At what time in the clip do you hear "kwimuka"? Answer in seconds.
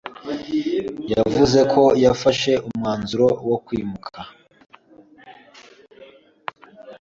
3.65-4.19